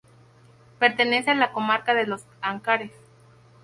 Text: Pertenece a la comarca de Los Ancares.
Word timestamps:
Pertenece 0.79 1.29
a 1.29 1.35
la 1.35 1.51
comarca 1.51 1.93
de 1.93 2.07
Los 2.07 2.23
Ancares. 2.41 2.91